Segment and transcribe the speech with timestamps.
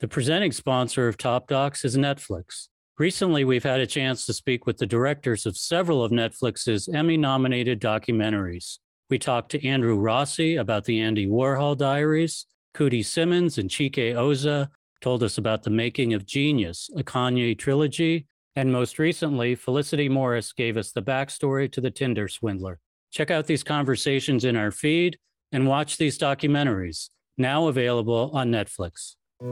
[0.00, 2.68] The presenting sponsor of Top Docs is Netflix.
[3.00, 7.16] Recently, we've had a chance to speak with the directors of several of Netflix's Emmy
[7.16, 8.78] nominated documentaries.
[9.10, 12.46] We talked to Andrew Rossi about the Andy Warhol Diaries.
[12.74, 14.68] Coodie Simmons and Chike Ozah
[15.00, 18.28] told us about the making of Genius, a Kanye trilogy.
[18.54, 22.78] And most recently, Felicity Morris gave us the backstory to the Tinder swindler.
[23.10, 25.18] Check out these conversations in our feed
[25.50, 29.16] and watch these documentaries, now available on Netflix.
[29.40, 29.46] This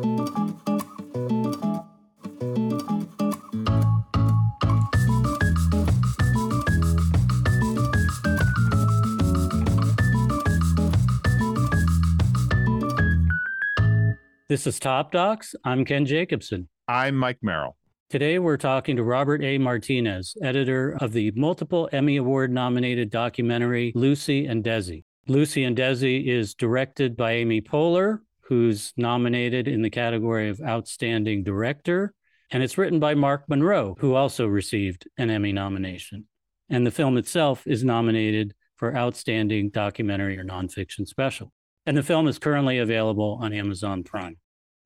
[14.67, 15.55] is Top Docs.
[15.63, 16.69] I'm Ken Jacobson.
[16.89, 17.77] I'm Mike Merrill.
[18.11, 19.59] Today, we're talking to Robert A.
[19.59, 25.05] Martinez, editor of the multiple Emmy Award nominated documentary Lucy and Desi.
[25.29, 31.43] Lucy and Desi is directed by Amy Poehler, who's nominated in the category of Outstanding
[31.43, 32.15] Director.
[32.51, 36.27] And it's written by Mark Monroe, who also received an Emmy nomination.
[36.69, 41.53] And the film itself is nominated for Outstanding Documentary or Nonfiction Special.
[41.87, 44.37] And the film is currently available on Amazon Prime.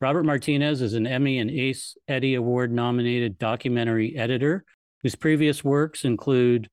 [0.00, 4.64] Robert Martinez is an Emmy and Ace Eddie Award nominated documentary editor
[5.02, 6.68] whose previous works include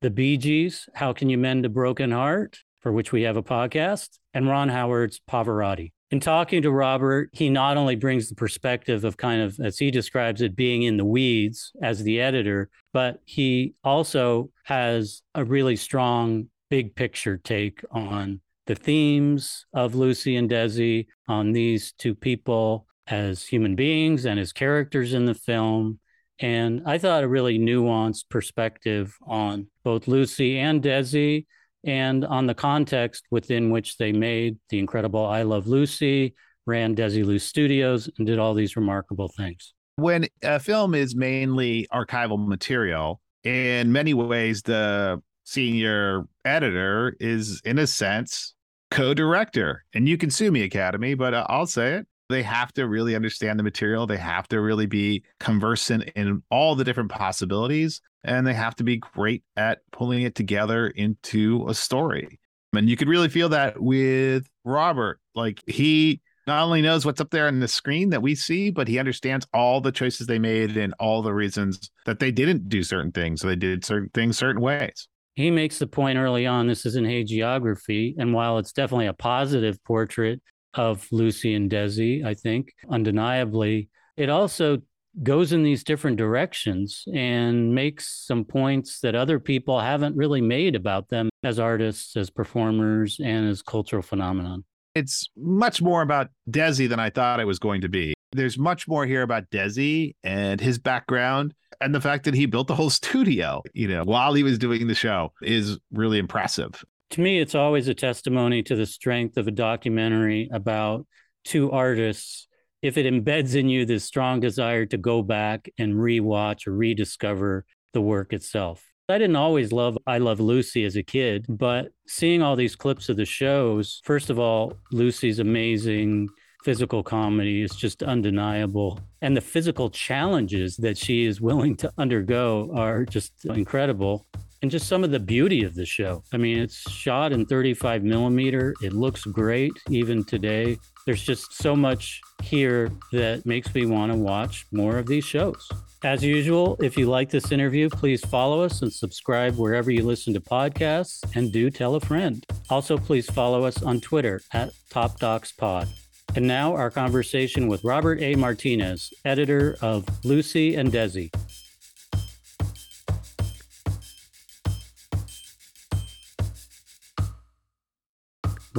[0.00, 3.42] The Bee Gees, How Can You Mend a Broken Heart, for which we have a
[3.42, 5.92] podcast, and Ron Howard's Pavarotti.
[6.10, 9.92] In talking to Robert, he not only brings the perspective of kind of, as he
[9.92, 15.76] describes it, being in the weeds as the editor, but he also has a really
[15.76, 22.86] strong big picture take on the themes of Lucy and Desi, on these two people
[23.06, 26.00] as human beings and as characters in the film.
[26.40, 31.46] And I thought a really nuanced perspective on both Lucy and Desi
[31.84, 36.34] and on the context within which they made the incredible I Love Lucy,
[36.66, 39.74] ran Desi Desilu Studios, and did all these remarkable things.
[39.96, 47.78] When a film is mainly archival material, in many ways, the senior editor is, in
[47.78, 48.54] a sense,
[48.90, 49.84] co director.
[49.94, 52.06] And you can sue me, Academy, but uh, I'll say it.
[52.28, 54.06] They have to really understand the material.
[54.06, 58.84] They have to really be conversant in all the different possibilities and they have to
[58.84, 62.38] be great at pulling it together into a story.
[62.72, 65.20] And you could really feel that with Robert.
[65.34, 68.88] Like he not only knows what's up there on the screen that we see, but
[68.88, 72.82] he understands all the choices they made and all the reasons that they didn't do
[72.82, 73.40] certain things.
[73.40, 75.08] So they did certain things certain ways.
[75.34, 78.14] He makes the point early on this isn't hagiography.
[78.18, 80.42] And while it's definitely a positive portrait
[80.74, 84.78] of Lucy and Desi, I think, undeniably, it also
[85.22, 90.74] goes in these different directions and makes some points that other people haven't really made
[90.74, 94.64] about them as artists, as performers, and as cultural phenomenon.
[94.94, 98.14] It's much more about Desi than I thought it was going to be.
[98.32, 102.68] There's much more here about Desi and his background and the fact that he built
[102.68, 106.84] the whole studio, you know, while he was doing the show is really impressive.
[107.10, 111.06] To me, it's always a testimony to the strength of a documentary about
[111.44, 112.46] two artists
[112.82, 117.64] if it embeds in you this strong desire to go back and rewatch or rediscover
[117.92, 118.84] the work itself.
[119.08, 123.08] I didn't always love I Love Lucy as a kid, but seeing all these clips
[123.08, 126.28] of the shows, first of all, Lucy's amazing
[126.62, 129.00] physical comedy is just undeniable.
[129.22, 134.26] And the physical challenges that she is willing to undergo are just incredible.
[134.62, 136.22] And just some of the beauty of the show.
[136.32, 138.74] I mean, it's shot in 35 millimeter.
[138.82, 140.78] It looks great even today.
[141.06, 145.68] There's just so much here that makes me want to watch more of these shows.
[146.02, 150.32] As usual, if you like this interview, please follow us and subscribe wherever you listen
[150.32, 152.46] to podcasts and do tell a friend.
[152.70, 155.88] Also, please follow us on Twitter at Top Docs Pod.
[156.36, 158.34] And now, our conversation with Robert A.
[158.34, 161.30] Martinez, editor of Lucy and Desi.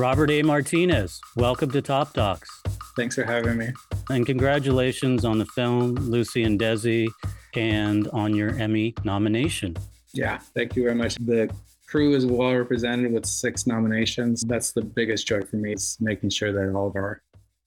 [0.01, 0.41] Robert A.
[0.41, 2.49] Martinez, welcome to Top Docs.
[2.97, 3.71] Thanks for having me.
[4.09, 7.07] And congratulations on the film Lucy and Desi
[7.53, 9.77] and on your Emmy nomination.
[10.11, 11.17] Yeah, thank you very much.
[11.17, 11.53] The
[11.87, 14.41] crew is well represented with six nominations.
[14.41, 17.21] That's the biggest joy for me is making sure that all of our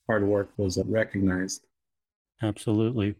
[0.08, 1.64] hard work was recognized.
[2.42, 3.14] Absolutely.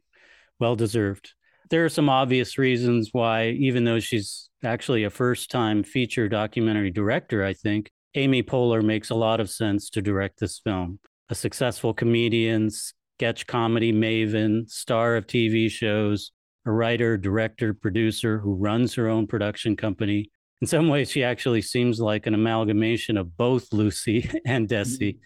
[0.59, 1.35] Well deserved.
[1.71, 6.91] There are some obvious reasons why, even though she's actually a first time feature documentary
[6.91, 11.01] director, I think, Amy Poehler makes a lot of sense to direct this film.
[11.31, 16.31] A successful comedian, sketch comedy maven, star of TV shows,
[16.65, 20.31] a writer, director, producer who runs her own production company.
[20.61, 25.15] In some ways, she actually seems like an amalgamation of both Lucy and Desi.
[25.15, 25.19] Mm-hmm.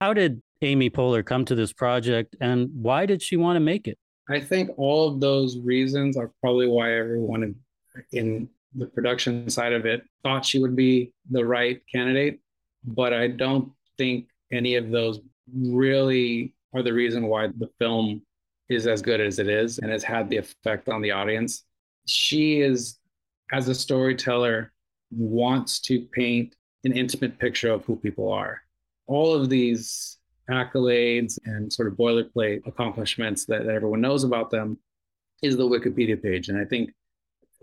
[0.00, 3.86] How did Amy Poehler come to this project and why did she want to make
[3.86, 3.98] it?
[4.30, 7.54] I think all of those reasons are probably why everyone
[8.12, 12.40] in the production side of it thought she would be the right candidate.
[12.84, 15.20] But I don't think any of those
[15.54, 18.22] really are the reason why the film
[18.68, 21.64] is as good as it is and has had the effect on the audience.
[22.06, 22.98] She is,
[23.52, 24.72] as a storyteller,
[25.10, 26.54] wants to paint
[26.84, 28.60] an intimate picture of who people are.
[29.06, 30.18] All of these
[30.50, 34.78] accolades and sort of boilerplate accomplishments that, that everyone knows about them
[35.42, 36.48] is the Wikipedia page.
[36.48, 36.90] And I think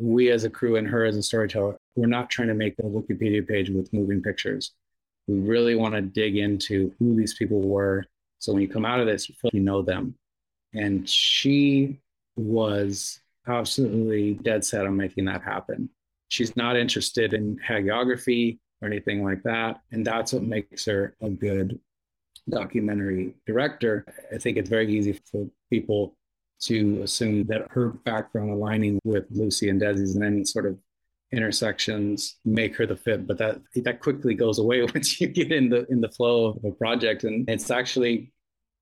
[0.01, 2.83] we as a crew and her as a storyteller, we're not trying to make a
[2.83, 4.71] Wikipedia page with moving pictures.
[5.27, 8.05] We really want to dig into who these people were.
[8.39, 10.15] So when you come out of this, you feel you know them.
[10.73, 11.99] And she
[12.35, 15.89] was absolutely dead set on making that happen.
[16.29, 19.81] She's not interested in hagiography or anything like that.
[19.91, 21.79] And that's what makes her a good
[22.49, 24.05] documentary director.
[24.33, 26.15] I think it's very easy for people
[26.61, 30.77] to assume that her background aligning with Lucy and Desi's and any sort of
[31.31, 35.69] intersections make her the fit but that that quickly goes away once you get in
[35.69, 37.23] the in the flow of a project.
[37.23, 38.31] And it's actually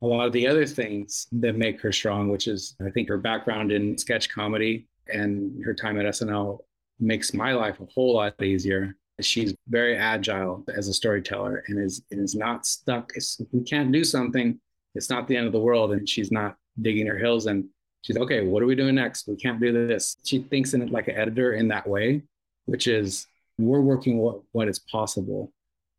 [0.02, 3.18] a lot of the other things that make her strong which is i think her
[3.18, 6.60] background in sketch comedy and her time at snl
[7.00, 8.96] makes my life a whole lot easier.
[9.22, 13.12] She's very agile as a storyteller and is is not stuck.
[13.16, 14.60] If we can't do something.
[14.96, 17.66] It's not the end of the world and she's not digging her heels and
[18.02, 19.28] she's okay what are we doing next?
[19.28, 20.16] We can't do this.
[20.24, 22.24] She thinks in it like an editor in that way
[22.66, 23.26] which is
[23.58, 25.52] we're working what, what is possible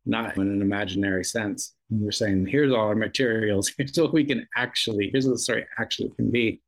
[0.05, 1.75] not in an imaginary sense.
[1.89, 3.71] We're saying here's all our materials.
[3.77, 6.61] Here's what we can actually here's what the story actually can be.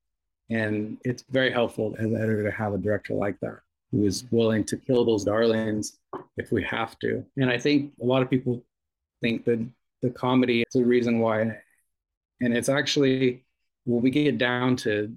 [0.50, 3.60] And it's very helpful as an editor to have a director like that
[3.92, 5.98] who is willing to kill those darlings
[6.38, 7.26] if we have to.
[7.38, 8.64] And i think a lot of people
[9.22, 9.66] think that
[10.02, 11.58] the comedy is the reason why.
[12.42, 13.46] And it's actually
[13.86, 15.14] when we get down to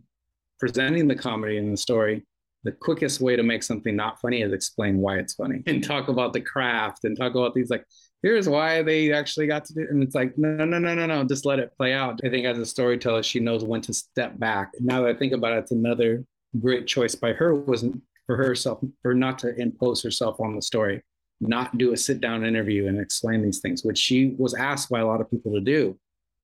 [0.58, 2.24] presenting the comedy in the story,
[2.66, 6.08] the quickest way to make something not funny is explain why it's funny and talk
[6.08, 7.84] about the craft and talk about these like
[8.22, 9.90] here's why they actually got to do it.
[9.90, 12.44] and it's like no no no no no just let it play out i think
[12.44, 15.58] as a storyteller she knows when to step back now that i think about it
[15.58, 16.24] it's another
[16.60, 17.84] great choice by her was
[18.26, 21.00] for herself for not to impose herself on the story
[21.40, 25.00] not do a sit down interview and explain these things which she was asked by
[25.00, 25.96] a lot of people to do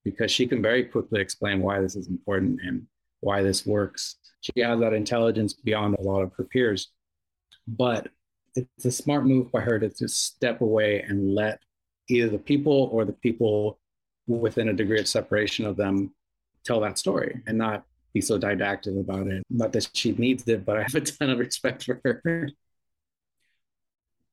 [0.04, 2.86] because she can very quickly explain why this is important and
[3.20, 4.16] why this works.
[4.40, 6.88] She has that intelligence beyond a lot of her peers.
[7.68, 8.08] But
[8.56, 11.60] it's a smart move by her to just step away and let
[12.08, 13.78] either the people or the people
[14.26, 16.12] within a degree of separation of them
[16.64, 19.42] tell that story and not be so didactic about it.
[19.48, 22.50] Not that she needs it, but I have a ton of respect for her.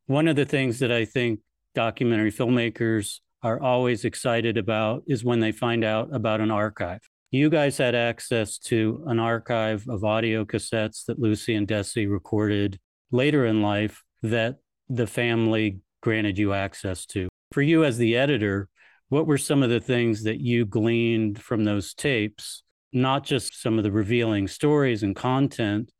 [0.07, 1.39] One of the things that I think
[1.75, 7.01] documentary filmmakers are always excited about is when they find out about an archive.
[7.31, 12.79] You guys had access to an archive of audio cassettes that Lucy and Desi recorded
[13.11, 14.57] later in life that
[14.89, 17.27] the family granted you access to.
[17.51, 18.67] For you as the editor,
[19.09, 22.63] what were some of the things that you gleaned from those tapes?
[22.91, 25.91] Not just some of the revealing stories and content,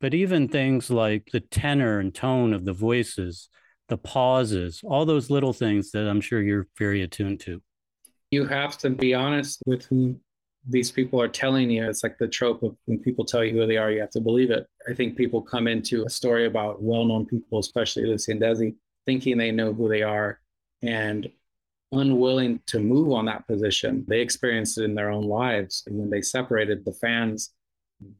[0.00, 3.48] but even things like the tenor and tone of the voices
[3.88, 7.62] the pauses, all those little things that I'm sure you're very attuned to.
[8.30, 10.18] You have to be honest with who
[10.68, 11.88] these people are telling you.
[11.88, 14.20] It's like the trope of when people tell you who they are, you have to
[14.20, 14.66] believe it.
[14.88, 18.74] I think people come into a story about well known people, especially Lucy and Desi,
[19.06, 20.40] thinking they know who they are
[20.82, 21.28] and
[21.92, 24.04] unwilling to move on that position.
[24.06, 25.84] They experienced it in their own lives.
[25.86, 27.54] And when they separated, the fans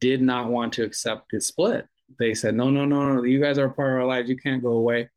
[0.00, 1.86] did not want to accept the split.
[2.18, 4.30] They said, no, no, no, no, you guys are part of our lives.
[4.30, 5.10] You can't go away.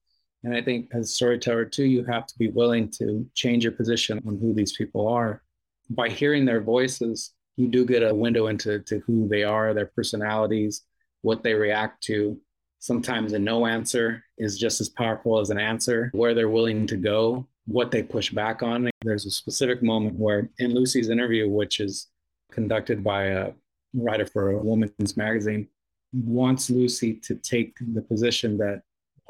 [0.43, 3.73] And I think as a storyteller too, you have to be willing to change your
[3.73, 5.43] position on who these people are.
[5.89, 9.87] By hearing their voices, you do get a window into to who they are, their
[9.87, 10.83] personalities,
[11.21, 12.39] what they react to.
[12.79, 16.97] Sometimes a no answer is just as powerful as an answer, where they're willing to
[16.97, 18.89] go, what they push back on.
[19.03, 22.07] There's a specific moment where in Lucy's interview, which is
[22.51, 23.51] conducted by a
[23.93, 25.67] writer for a woman's magazine,
[26.13, 28.81] wants Lucy to take the position that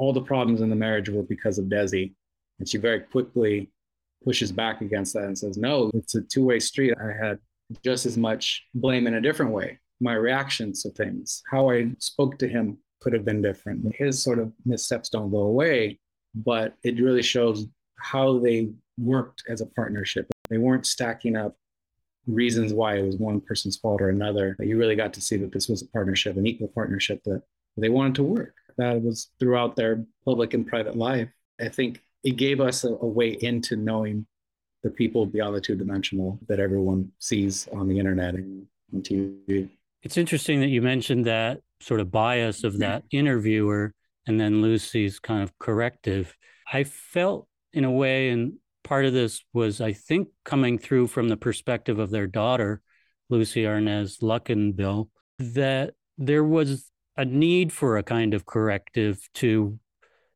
[0.02, 2.16] all the problems in the marriage were because of Desi.
[2.58, 3.70] And she very quickly
[4.26, 6.96] pushes back against that and says, no, it's a two way street.
[7.00, 7.38] I had
[7.86, 9.78] just as much blame in a different way.
[10.00, 13.96] My reactions to things, how I spoke to him could have been different.
[13.96, 16.00] His sort of missteps don't go away,
[16.34, 17.68] but it really shows
[18.00, 20.26] how they worked as a partnership.
[20.50, 21.56] They weren't stacking up
[22.26, 24.56] reasons why it was one person's fault or another.
[24.60, 27.44] You really got to see that this was a partnership, an equal partnership that
[27.78, 31.30] they wanted to work that was throughout their public and private life.
[31.60, 34.26] I think it gave us a, a way into knowing
[34.84, 39.70] the people beyond the two dimensional that everyone sees on the internet and on TV.
[40.04, 43.94] It's interesting that you mentioned that sort of bias of that interviewer
[44.28, 46.36] and then Lucy's kind of corrective.
[46.72, 51.30] I felt in a way, and part of this was, I think, coming through from
[51.30, 52.82] the perspective of their daughter,
[53.30, 55.10] Lucie Arnaz Luckinbill,
[55.40, 56.91] that there was
[57.22, 59.78] a need for a kind of corrective to,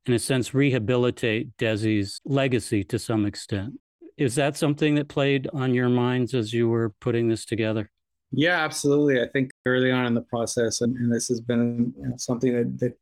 [0.05, 3.73] in a sense, rehabilitate Desi's legacy to some extent.
[4.17, 7.89] Is that something that played on your minds as you were putting this together?
[8.31, 9.19] Yeah, absolutely.
[9.19, 12.53] I think early on in the process, and, and this has been you know, something
[12.53, 12.93] that, that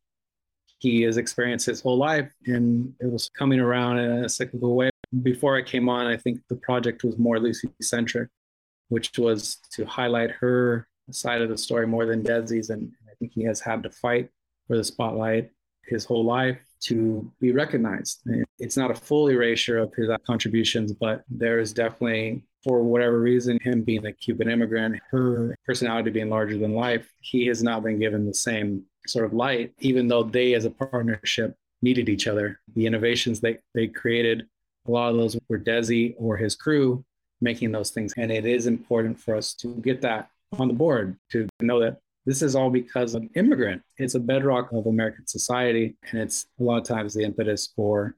[0.78, 4.88] he has experienced his whole life, and it was coming around in a cyclical way.
[5.22, 8.30] Before I came on, I think the project was more Lucy centric,
[8.88, 12.70] which was to highlight her side of the story more than Desi's.
[12.70, 12.90] And
[13.24, 14.28] think he has had to fight
[14.66, 15.50] for the spotlight
[15.86, 18.22] his whole life to be recognized.
[18.58, 23.58] It's not a full erasure of his contributions, but there is definitely, for whatever reason,
[23.62, 27.98] him being a Cuban immigrant, her personality being larger than life, he has not been
[27.98, 32.60] given the same sort of light, even though they as a partnership needed each other.
[32.74, 34.46] The innovations they, they created,
[34.86, 37.04] a lot of those were Desi or his crew
[37.42, 38.14] making those things.
[38.16, 41.98] And it is important for us to get that on the board to know that
[42.26, 43.82] this is all because of an immigrant.
[43.98, 45.96] It's a bedrock of American society.
[46.10, 48.16] And it's a lot of times the impetus for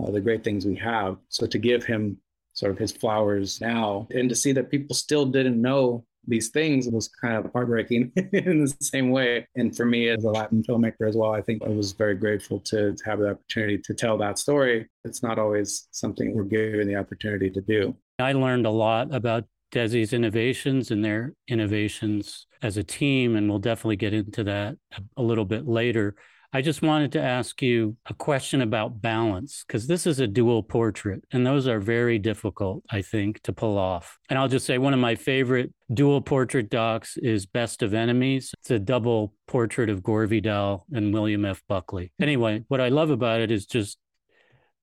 [0.00, 1.16] uh, the great things we have.
[1.28, 2.18] So to give him
[2.54, 6.88] sort of his flowers now and to see that people still didn't know these things
[6.88, 9.46] was kind of heartbreaking in the same way.
[9.56, 12.60] And for me, as a Latin filmmaker as well, I think I was very grateful
[12.60, 14.88] to, to have the opportunity to tell that story.
[15.04, 17.96] It's not always something we're given the opportunity to do.
[18.18, 23.58] I learned a lot about Desi's innovations and their innovations as a team, and we'll
[23.58, 24.76] definitely get into that
[25.16, 26.14] a little bit later.
[26.54, 30.62] I just wanted to ask you a question about balance because this is a dual
[30.62, 34.18] portrait, and those are very difficult, I think, to pull off.
[34.28, 38.52] And I'll just say one of my favorite dual portrait docs is Best of Enemies.
[38.60, 41.62] It's a double portrait of Gore Vidal and William F.
[41.66, 42.12] Buckley.
[42.20, 43.96] Anyway, what I love about it is just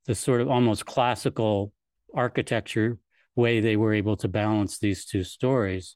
[0.08, 1.72] the sort of almost classical
[2.16, 2.98] architecture
[3.40, 5.96] way they were able to balance these two stories.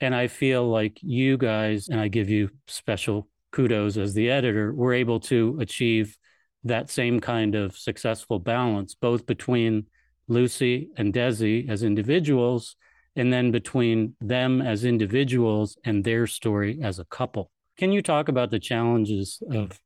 [0.00, 4.74] And I feel like you guys, and I give you special kudos as the editor,
[4.74, 6.18] were able to achieve
[6.64, 9.86] that same kind of successful balance, both between
[10.28, 12.76] Lucy and Desi as individuals,
[13.16, 17.50] and then between them as individuals and their story as a couple.
[17.78, 19.78] Can you talk about the challenges of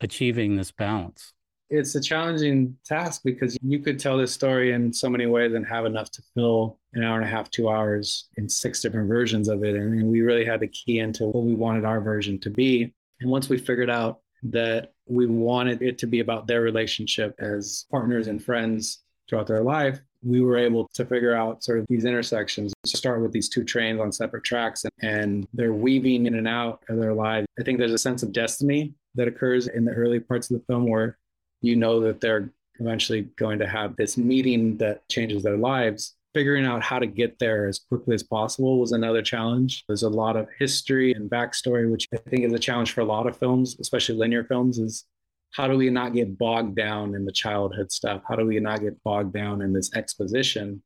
[0.00, 1.32] achieving this balance?
[1.68, 5.66] It's a challenging task because you could tell this story in so many ways and
[5.66, 9.48] have enough to fill an hour and a half, two hours in six different versions
[9.48, 9.74] of it.
[9.74, 12.94] And we really had to key into what we wanted our version to be.
[13.20, 17.86] And once we figured out that we wanted it to be about their relationship as
[17.90, 22.04] partners and friends throughout their life, we were able to figure out sort of these
[22.04, 22.72] intersections.
[22.84, 26.82] To start with these two trains on separate tracks, and they're weaving in and out
[26.88, 27.46] of their lives.
[27.58, 30.64] I think there's a sense of destiny that occurs in the early parts of the
[30.66, 31.18] film where
[31.66, 36.66] you know that they're eventually going to have this meeting that changes their lives figuring
[36.66, 39.84] out how to get there as quickly as possible was another challenge.
[39.88, 43.06] There's a lot of history and backstory, which I think is a challenge for a
[43.06, 45.06] lot of films, especially linear films, is
[45.52, 48.20] how do we not get bogged down in the childhood stuff?
[48.28, 50.82] How do we not get bogged down in this exposition?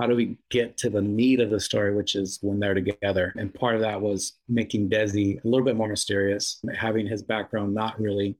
[0.00, 3.34] How do we get to the meat of the story, which is when they're together?
[3.36, 7.74] And part of that was making Desi a little bit more mysterious, having his background
[7.74, 8.38] not really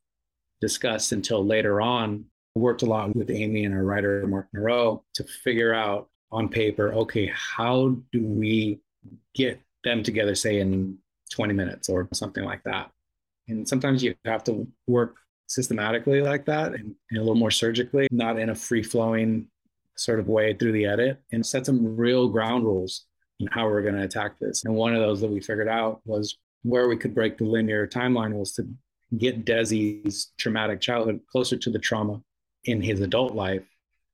[0.60, 2.24] discussed until later on.
[2.56, 6.48] I worked a lot with Amy and our writer, Mark Monroe, to figure out on
[6.48, 8.80] paper, okay, how do we
[9.34, 10.98] get them together, say in
[11.30, 12.90] 20 minutes or something like that?
[13.48, 18.06] And sometimes you have to work systematically like that and, and a little more surgically,
[18.10, 19.46] not in a free flowing
[19.96, 23.06] sort of way through the edit, and set some real ground rules
[23.40, 24.64] on how we're going to attack this.
[24.64, 27.86] And one of those that we figured out was where we could break the linear
[27.86, 28.68] timeline was to
[29.16, 32.20] get Desi's traumatic childhood closer to the trauma
[32.64, 33.64] in his adult life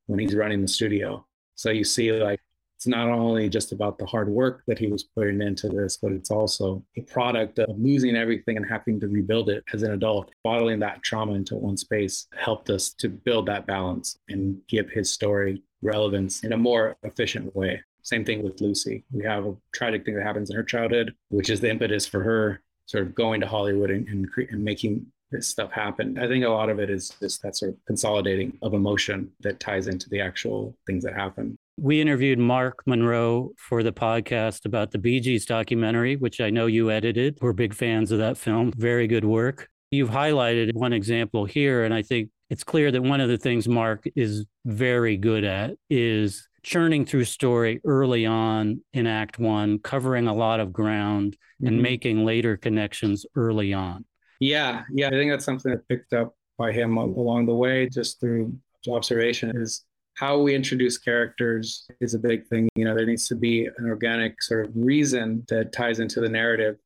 [0.07, 1.27] when he's running the studio.
[1.57, 2.41] So you see, like,
[2.77, 6.13] it's not only just about the hard work that he was putting into this, but
[6.13, 10.31] it's also a product of losing everything and having to rebuild it as an adult.
[10.43, 15.11] Bottling that trauma into one space helped us to build that balance and give his
[15.11, 17.81] story relevance in a more efficient way.
[18.03, 19.05] Same thing with Lucy.
[19.13, 22.23] We have a tragic thing that happens in her childhood, which is the impetus for
[22.23, 26.19] her sort of going to Hollywood and, and, and making this stuff happen.
[26.19, 29.61] I think a lot of it is just that sort of consolidating of emotion that
[29.61, 31.57] ties into the actual things that happen.
[31.77, 36.67] We interviewed Mark Monroe for the podcast about the Bee Gees documentary, which I know
[36.67, 37.39] you edited.
[37.41, 38.73] We're big fans of that film.
[38.77, 39.69] Very good work.
[39.91, 43.67] You've highlighted one example here, and I think it's clear that one of the things
[43.69, 50.27] Mark is very good at is churning through story early on in Act One, covering
[50.27, 51.69] a lot of ground mm-hmm.
[51.69, 54.05] and making later connections early on.
[54.41, 58.21] Yeah, yeah, I think that's something that picked up by him along the way, just
[58.21, 58.57] through
[58.89, 62.69] observation, is how we introduce characters is a big thing.
[62.75, 66.29] You know, there needs to be an organic sort of reason that ties into the
[66.29, 66.77] narrative.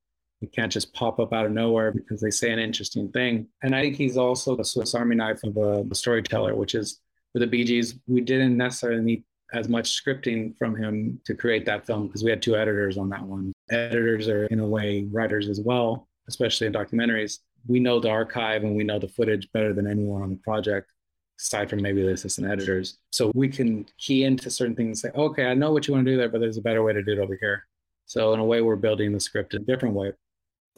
[0.40, 3.48] It can't just pop up out of nowhere because they say an interesting thing.
[3.62, 7.00] And I think he's also a Swiss Army knife of a, a storyteller, which is
[7.32, 11.64] for the Bee Gees we didn't necessarily need as much scripting from him to create
[11.66, 13.52] that film because we had two editors on that one.
[13.70, 17.38] Editors are, in a way, writers as well, especially in documentaries.
[17.66, 20.92] We know the archive and we know the footage better than anyone on the project,
[21.40, 22.98] aside from maybe the assistant editors.
[23.10, 26.06] So we can key into certain things and say, okay, I know what you want
[26.06, 27.66] to do there, but there's a better way to do it over here.
[28.06, 30.12] So, in a way, we're building the script a different way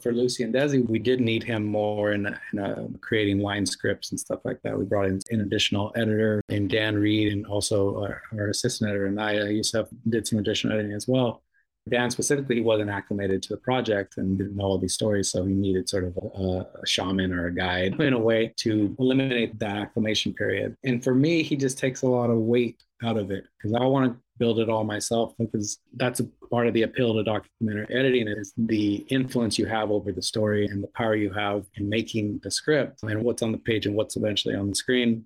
[0.01, 4.11] for Lucy and Desi, we did need him more in, in uh, creating line scripts
[4.11, 4.77] and stuff like that.
[4.77, 9.09] We brought in an additional editor named Dan Reed and also our, our assistant editor,
[9.11, 11.43] Naya Youssef, did some additional editing as well.
[11.89, 15.53] Dan specifically, wasn't acclimated to the project and didn't know all these stories, so he
[15.53, 19.77] needed sort of a, a, shaman or a guide in a way to eliminate that
[19.77, 20.75] acclimation period.
[20.83, 23.83] And for me, he just takes a lot of weight out of it because I
[23.85, 27.87] want to build it all myself because that's a part of the appeal to documentary
[27.89, 31.87] editing is the influence you have over the story and the power you have in
[31.87, 35.23] making the script and what's on the page and what's eventually on the screen.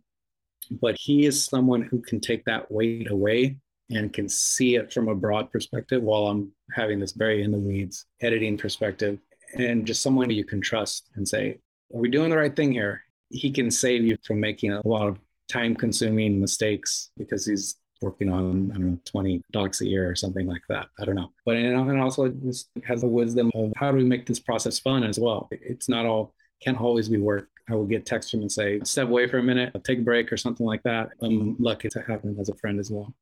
[0.70, 3.58] But he is someone who can take that weight away
[3.90, 7.58] and can see it from a broad perspective while I'm having this very in the
[7.58, 9.20] weeds editing perspective
[9.58, 11.60] and just someone you can trust and say,
[11.94, 13.02] are we doing the right thing here?
[13.30, 18.32] He can save you from making a lot of time consuming mistakes because he's working
[18.32, 20.88] on, I don't know, 20 docs a year or something like that.
[21.00, 21.32] I don't know.
[21.46, 25.04] But and also just has the wisdom of how do we make this process fun
[25.04, 25.48] as well?
[25.52, 27.50] It's not all, can't always be work.
[27.70, 30.32] I will get text from and say, step away for a minute, take a break
[30.32, 31.10] or something like that.
[31.22, 33.14] I'm lucky to have him as a friend as well.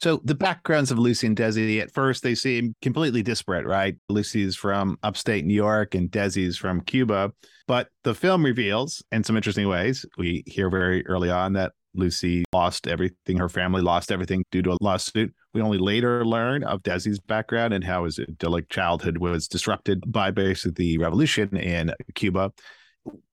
[0.00, 3.96] So the backgrounds of Lucy and Desi at first they seem completely disparate, right?
[4.08, 7.32] Lucy's from upstate New York and Desi's from Cuba.
[7.66, 10.06] But the film reveals in some interesting ways.
[10.16, 13.38] We hear very early on that Lucy lost everything.
[13.38, 15.34] Her family lost everything due to a lawsuit.
[15.54, 20.30] We only later learn of Desi's background and how his idyllic childhood was disrupted by
[20.30, 22.52] basically the revolution in Cuba.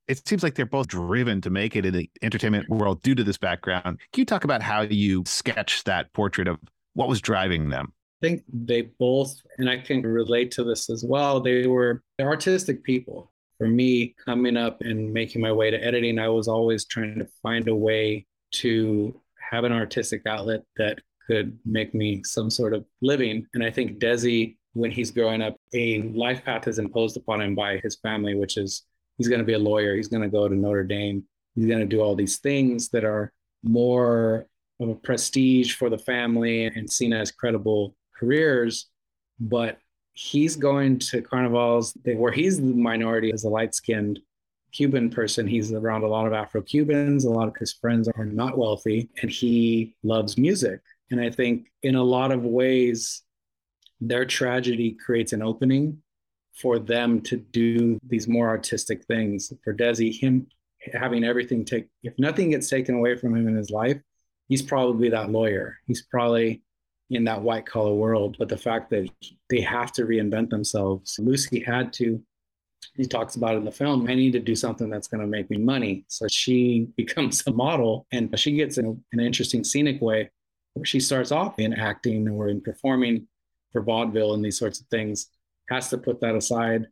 [0.08, 3.24] It seems like they're both driven to make it in the entertainment world due to
[3.24, 4.00] this background.
[4.14, 6.58] Can you talk about how you sketch that portrait of
[6.94, 7.94] what was driving them?
[8.24, 12.84] I think they both, and I can relate to this as well, they were artistic
[12.84, 13.32] people.
[13.60, 17.28] For me, coming up and making my way to editing, I was always trying to
[17.44, 19.20] find a way to
[19.52, 23.46] have an artistic outlet that could make me some sort of living.
[23.54, 27.56] And I think Desi, when he's growing up, a life path is imposed upon him
[27.56, 28.84] by his family, which is
[29.18, 31.24] he's going to be a lawyer, he's going to go to Notre Dame,
[31.56, 33.32] he's going to do all these things that are
[33.64, 34.48] more
[34.80, 38.88] of a prestige for the family and seen as credible careers.
[39.40, 39.80] But
[40.14, 44.20] he's going to carnivals where he's the minority as a light skinned
[44.78, 45.48] Cuban person.
[45.48, 47.26] He's around a lot of Afro Cubans.
[47.26, 50.82] A lot of his friends are not wealthy, and he loves music.
[51.10, 53.24] And I think in a lot of ways,
[54.00, 56.04] their tragedy creates an opening
[56.54, 59.52] for them to do these more artistic things.
[59.64, 60.46] For Desi, him
[60.94, 64.00] having everything take, if nothing gets taken away from him in his life,
[64.48, 65.78] he's probably that lawyer.
[65.88, 66.62] He's probably
[67.10, 68.36] in that white collar world.
[68.38, 69.10] But the fact that
[69.50, 72.22] they have to reinvent themselves, Lucy had to
[72.96, 75.50] he talks about in the film, I need to do something that's going to make
[75.50, 76.06] me money.
[76.08, 80.30] So she becomes a model and she gets in an interesting scenic way
[80.74, 83.28] where she starts off in acting or in performing
[83.72, 85.28] for vaudeville and these sorts of things,
[85.70, 86.88] has to put that aside.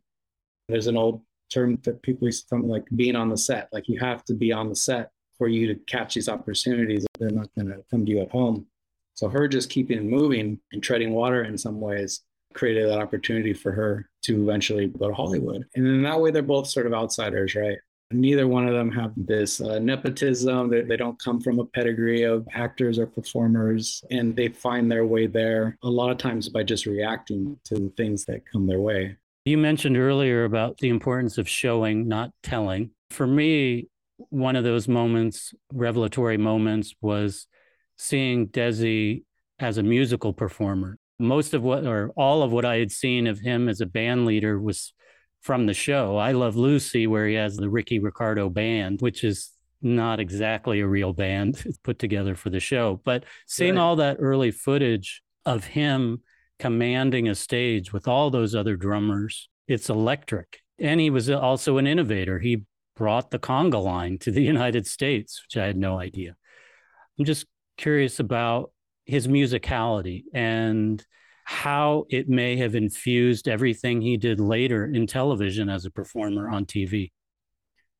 [0.68, 3.68] There's an old term that people use something like being on the set.
[3.72, 7.06] Like you have to be on the set for you to catch these opportunities.
[7.18, 8.66] They're not going to come to you at home.
[9.14, 12.22] So her just keeping moving and treading water in some ways
[12.54, 15.64] created that opportunity for her to eventually go to Hollywood.
[15.74, 17.78] And in that way, they're both sort of outsiders, right?
[18.12, 20.70] Neither one of them have this uh, nepotism.
[20.70, 25.04] They, they don't come from a pedigree of actors or performers, and they find their
[25.04, 28.80] way there a lot of times by just reacting to the things that come their
[28.80, 29.16] way.
[29.44, 32.90] You mentioned earlier about the importance of showing, not telling.
[33.10, 33.88] For me,
[34.30, 37.46] one of those moments, revelatory moments, was
[37.96, 39.24] seeing Desi
[39.58, 43.40] as a musical performer most of what or all of what I had seen of
[43.40, 44.92] him as a band leader was
[45.40, 46.16] from the show.
[46.16, 49.50] I Love Lucy, where he has the Ricky Ricardo band, which is
[49.82, 53.00] not exactly a real band it's put together for the show.
[53.04, 53.80] But seeing right.
[53.80, 56.22] all that early footage of him
[56.58, 60.60] commanding a stage with all those other drummers, it's electric.
[60.78, 62.38] And he was also an innovator.
[62.38, 62.64] He
[62.96, 66.34] brought the conga line to the United States, which I had no idea.
[67.18, 68.72] I'm just curious about
[69.06, 71.04] his musicality and
[71.44, 76.66] how it may have infused everything he did later in television as a performer on
[76.66, 77.12] TV.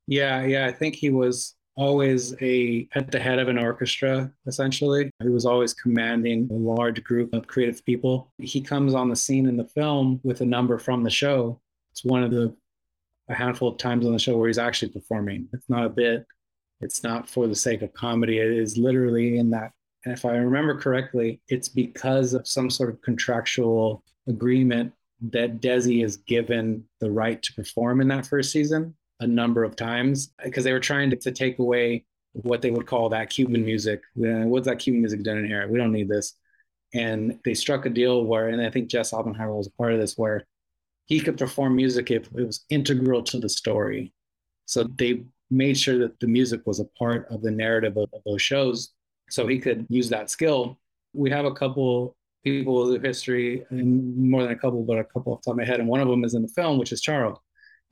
[0.09, 5.11] Yeah, yeah, I think he was always a at the head of an orchestra essentially.
[5.23, 8.33] He was always commanding a large group of creative people.
[8.39, 11.61] He comes on the scene in the film with a number from the show.
[11.93, 12.55] It's one of the
[13.29, 15.49] a handful of times on the show where he's actually performing.
[15.53, 16.27] It's not a bit
[16.81, 18.39] it's not for the sake of comedy.
[18.39, 19.73] It is literally in that
[20.07, 24.91] and if i remember correctly it's because of some sort of contractual agreement
[25.21, 29.77] that desi is given the right to perform in that first season a number of
[29.77, 33.65] times because they were trying to, to, take away what they would call that Cuban
[33.65, 34.03] music.
[34.15, 35.67] What's that Cuban music doing in here?
[35.69, 36.35] We don't need this.
[36.95, 40.01] And they struck a deal where, and I think Jess Oppenheimer was a part of
[40.01, 40.45] this, where
[41.07, 44.13] he could perform music if it was integral to the story.
[44.67, 48.23] So they made sure that the music was a part of the narrative of, of
[48.25, 48.93] those shows
[49.29, 50.79] so he could use that skill.
[51.13, 55.33] We have a couple people of history, and more than a couple, but a couple
[55.33, 55.81] off the top of my head.
[55.81, 57.39] And one of them is in the film, which is Charo.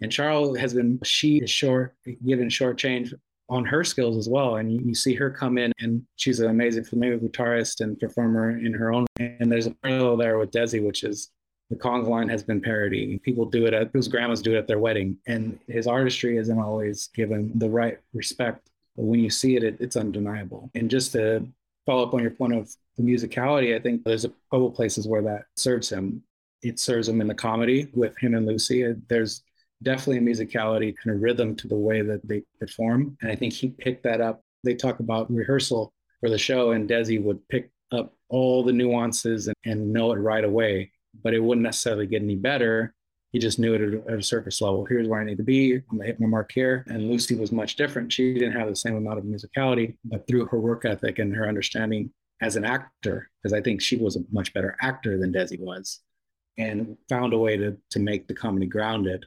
[0.00, 1.94] And Charo has been, she is short,
[2.24, 3.12] given short change
[3.48, 4.56] on her skills as well.
[4.56, 8.58] And you, you, see her come in, and she's an amazing familiar guitarist and performer
[8.58, 9.06] in her own.
[9.18, 11.30] And there's a parallel there with Desi, which is
[11.70, 13.22] the conga line has been parodied.
[13.22, 16.58] People do it at whose grandmas do it at their wedding, and his artistry isn't
[16.58, 18.70] always given the right respect.
[18.96, 20.70] But when you see it, it it's undeniable.
[20.74, 21.46] And just to
[21.86, 25.22] follow up on your point of the musicality, I think there's a couple places where
[25.22, 26.22] that serves him.
[26.62, 28.94] It serves him in the comedy with him and Lucy.
[29.08, 29.42] There's
[29.82, 33.16] definitely a musicality kind of rhythm to the way that they perform.
[33.20, 34.42] And I think he picked that up.
[34.62, 39.46] They talk about rehearsal for the show, and Desi would pick up all the nuances
[39.46, 40.90] and, and know it right away,
[41.22, 42.94] but it wouldn't necessarily get any better.
[43.34, 44.86] He just knew it at, a surface level.
[44.88, 45.74] Here's where I need to be.
[45.74, 46.84] I'm gonna hit my mark here.
[46.86, 48.12] And Lucy was much different.
[48.12, 51.48] She didn't have the same amount of musicality, but through her work ethic and her
[51.48, 55.58] understanding as an actor, because I think she was a much better actor than Desi
[55.58, 55.98] was,
[56.58, 59.26] and found a way to to make the comedy grounded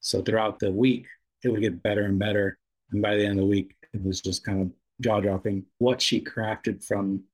[0.00, 1.06] so throughout the week,
[1.42, 2.58] it would get better and better.
[2.92, 6.02] And by the end of the week, it was just kind of jaw dropping what
[6.02, 7.24] she crafted from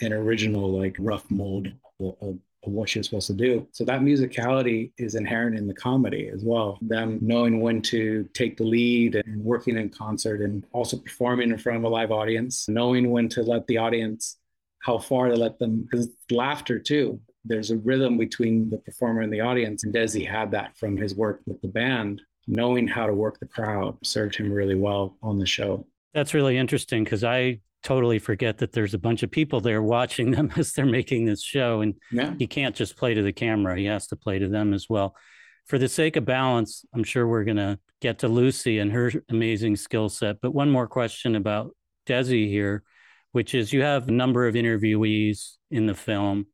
[0.00, 1.68] an original, like rough mold
[2.00, 3.66] of, of, what she was supposed to do.
[3.72, 6.78] So that musicality is inherent in the comedy as well.
[6.82, 11.58] Them knowing when to take the lead and working in concert and also performing in
[11.58, 14.38] front of a live audience, knowing when to let the audience,
[14.80, 19.32] how far to let them, because laughter too there's a rhythm between the performer and
[19.32, 19.84] the audience.
[19.84, 22.22] And Desi had that from his work with the band.
[22.48, 25.86] Knowing how to work the crowd served him really well on the show.
[26.12, 30.30] That's really interesting because I totally forget that there's a bunch of people there watching
[30.30, 31.80] them as they're making this show.
[31.80, 32.34] And yeah.
[32.38, 35.14] he can't just play to the camera, he has to play to them as well.
[35.66, 39.12] For the sake of balance, I'm sure we're going to get to Lucy and her
[39.28, 40.40] amazing skill set.
[40.40, 42.82] But one more question about Desi here,
[43.30, 46.46] which is you have a number of interviewees in the film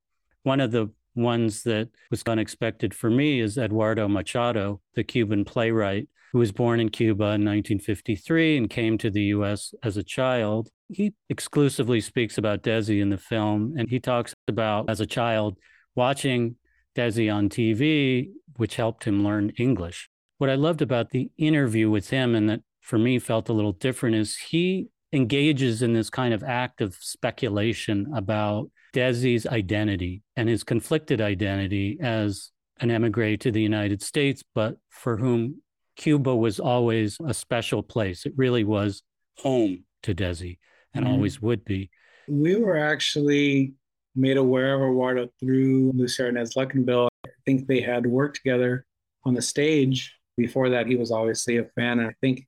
[0.49, 6.09] one of the ones that was unexpected for me is Eduardo Machado, the Cuban playwright
[6.33, 10.69] who was born in Cuba in 1953 and came to the US as a child.
[10.89, 15.57] He exclusively speaks about Desi in the film, and he talks about as a child
[15.95, 16.57] watching
[16.95, 20.09] Desi on TV, which helped him learn English.
[20.39, 23.73] What I loved about the interview with him, and that for me felt a little
[23.73, 30.49] different, is he engages in this kind of act of speculation about Desi's identity and
[30.49, 35.63] his conflicted identity as an emigre to the United States, but for whom
[35.99, 38.25] Cuba was always a special place.
[38.25, 39.03] It really was
[39.37, 40.59] home to Desi
[40.95, 41.13] and mm-hmm.
[41.13, 41.91] always would be.
[42.29, 43.75] We were actually
[44.15, 47.09] made aware of Eduardo through Lucie Arnaz Luckinbill.
[47.27, 48.87] I think they had worked together
[49.25, 50.15] on the stage.
[50.37, 51.99] Before that, he was obviously a fan.
[51.99, 52.47] And I think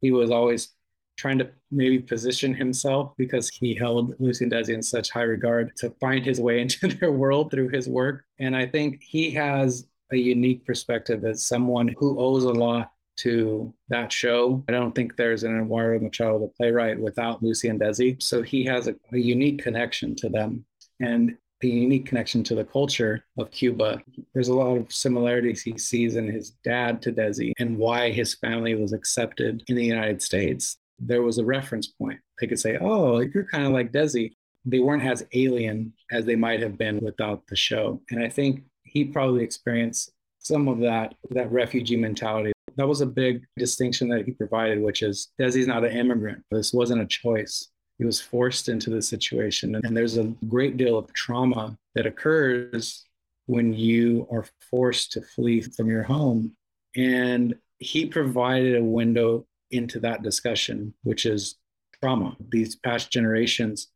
[0.00, 0.68] he was always
[1.16, 5.76] trying to maybe position himself because he held Lucy and Desi in such high regard
[5.78, 8.24] to find his way into their world through his work.
[8.38, 13.72] And I think he has a unique perspective as someone who owes a lot to
[13.88, 14.64] that show.
[14.68, 18.22] I don't think there's an Eduardo Machado, the playwright, without Lucy and Desi.
[18.22, 20.64] So he has a, a unique connection to them
[21.00, 24.02] and a unique connection to the culture of Cuba.
[24.34, 28.34] There's a lot of similarities he sees in his dad to Desi and why his
[28.34, 32.20] family was accepted in the United States there was a reference point.
[32.40, 34.32] They could say, oh, you're kind of like Desi.
[34.64, 38.00] They weren't as alien as they might have been without the show.
[38.10, 42.52] And I think he probably experienced some of that, that refugee mentality.
[42.76, 46.42] That was a big distinction that he provided, which is Desi's not an immigrant.
[46.50, 47.68] This wasn't a choice.
[47.98, 49.74] He was forced into the situation.
[49.76, 53.04] And there's a great deal of trauma that occurs
[53.46, 56.52] when you are forced to flee from your home.
[56.96, 61.56] And he provided a window into that discussion, which is
[62.02, 62.36] trauma.
[62.50, 63.88] These past generations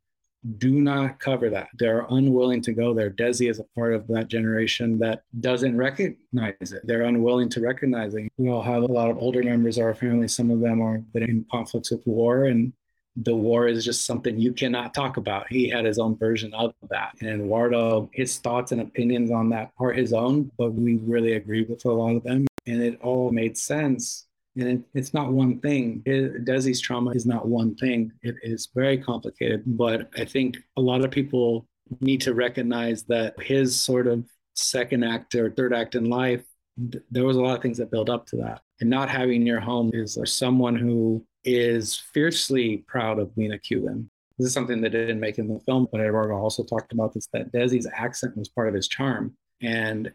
[0.57, 1.69] do not cover that.
[1.77, 3.09] They're unwilling to go there.
[3.09, 6.81] Desi is a part of that generation that doesn't recognize it.
[6.85, 8.31] They're unwilling to recognize it.
[8.37, 10.27] We all have a lot of older members of our family.
[10.27, 12.73] Some of them are in conflicts with war and
[13.23, 15.47] the war is just something you cannot talk about.
[15.49, 17.13] He had his own version of that.
[17.19, 21.63] And Eduardo, his thoughts and opinions on that are his own, but we really agree
[21.63, 22.45] with a lot of them.
[22.67, 26.01] And it all made sense and it, it's not one thing.
[26.05, 28.11] It, Desi's trauma is not one thing.
[28.23, 29.63] It is very complicated.
[29.65, 31.67] But I think a lot of people
[32.01, 36.43] need to recognize that his sort of second act or third act in life,
[36.91, 38.61] th- there was a lot of things that build up to that.
[38.81, 43.59] And not having your home is uh, someone who is fiercely proud of being a
[43.59, 44.09] Cuban.
[44.37, 47.27] This is something that didn't make in the film, but Eduardo also talked about this
[47.33, 49.35] that Desi's accent was part of his charm.
[49.61, 50.11] And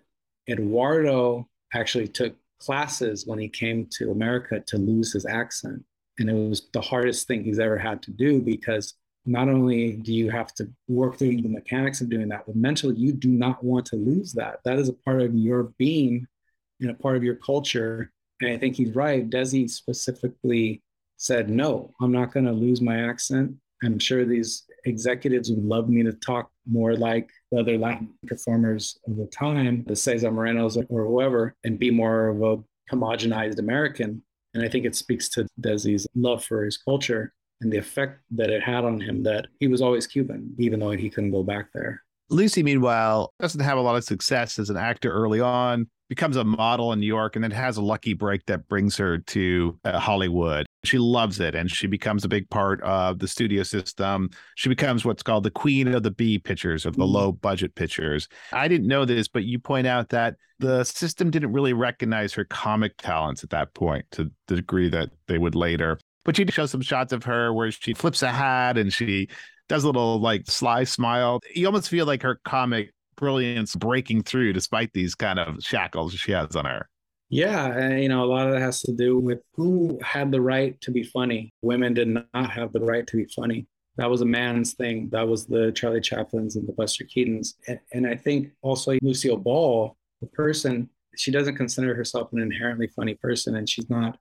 [0.48, 5.83] Eduardo actually took classes when he came to America to lose his accent.
[6.18, 8.94] And it was the hardest thing he's ever had to do because
[9.25, 12.96] not only do you have to work through the mechanics of doing that, but mentally,
[12.96, 14.59] you do not want to lose that.
[14.64, 16.27] That is a part of your being
[16.81, 18.11] and a part of your culture.
[18.40, 19.29] And I think he's right.
[19.29, 20.83] Desi specifically
[21.16, 23.55] said, No, I'm not going to lose my accent.
[23.85, 28.98] I'm sure these executives would love me to talk more like the other Latin performers
[29.07, 34.22] of the time, the Cesar Romeros or whoever, and be more of a homogenized American.
[34.55, 38.51] And I think it speaks to Desi's love for his culture and the effect that
[38.51, 41.68] it had on him that he was always Cuban, even though he couldn't go back
[41.72, 42.03] there.
[42.29, 46.44] Lucy, meanwhile, doesn't have a lot of success as an actor early on, becomes a
[46.44, 49.98] model in New York, and then has a lucky break that brings her to uh,
[49.98, 50.66] Hollywood.
[50.85, 54.29] She loves it and she becomes a big part of the studio system.
[54.55, 57.14] She becomes what's called the queen of the B pictures, of the mm-hmm.
[57.14, 58.29] low budget pictures.
[58.53, 62.44] I didn't know this, but you point out that the system didn't really recognize her
[62.44, 65.98] comic talents at that point to the degree that they would later.
[66.27, 69.29] But she shows some shots of her where she flips a hat and she
[69.70, 71.40] does a little like sly smile.
[71.55, 76.33] You almost feel like her comic brilliance breaking through despite these kind of shackles she
[76.33, 76.88] has on her.
[77.29, 80.79] Yeah, you know, a lot of that has to do with who had the right
[80.83, 81.51] to be funny.
[81.62, 83.66] Women did not have the right to be funny.
[83.96, 85.09] That was a man's thing.
[85.12, 87.55] That was the Charlie Chaplins and the Buster Keatons.
[87.68, 92.88] And, and I think also Lucille Ball, the person, she doesn't consider herself an inherently
[92.88, 94.18] funny person, and she's not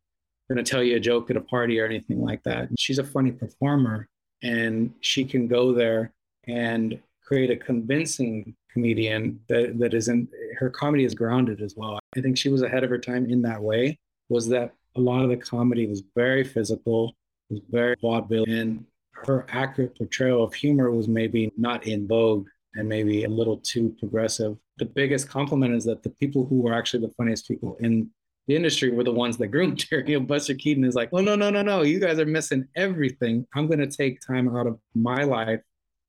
[0.50, 2.70] going to tell you a joke at a party or anything like that.
[2.78, 4.08] She's a funny performer,
[4.42, 6.14] and she can go there
[6.48, 12.00] and create a convincing comedian that, that isn't her comedy is grounded as well.
[12.16, 15.24] I think she was ahead of her time in that way, was that a lot
[15.24, 17.14] of the comedy was very physical,
[17.50, 22.88] was very vaudeville, and her accurate portrayal of humor was maybe not in vogue and
[22.88, 24.58] maybe a little too progressive.
[24.78, 28.10] The biggest compliment is that the people who were actually the funniest people in
[28.48, 30.04] the industry were the ones that groomed her.
[30.06, 32.68] You know, Buster Keaton is like, oh no, no, no, no, you guys are missing
[32.76, 33.46] everything.
[33.54, 35.62] I'm gonna take time out of my life